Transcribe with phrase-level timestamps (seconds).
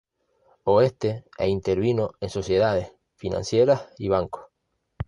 [0.73, 4.45] Oeste e intervino en sociedades financieras y bancos.